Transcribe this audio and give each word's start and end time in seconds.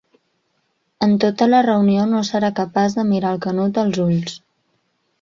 En 1.07 1.13
tota 1.25 1.49
la 1.51 1.59
reunió 1.69 2.07
no 2.15 2.23
serà 2.31 2.51
capaç 2.63 2.99
de 3.01 3.07
mirar 3.13 3.37
el 3.39 3.45
Canut 3.49 3.81
als 3.87 4.05
ulls. 4.11 4.39